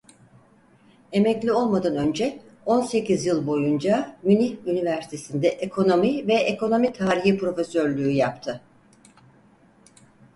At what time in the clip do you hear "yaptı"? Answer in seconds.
8.09-8.61